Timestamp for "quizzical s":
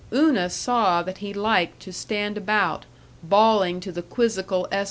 4.01-4.79